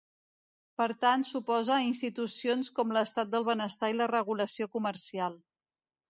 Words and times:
Per 0.81 0.85
tant 1.03 1.25
s'oposa 1.31 1.73
a 1.75 1.83
institucions 1.89 2.71
com 2.79 2.93
l'estat 2.97 3.29
del 3.33 3.45
benestar 3.49 3.91
i 3.93 3.97
la 3.99 4.07
regulació 4.13 4.69
comercial. 4.77 5.37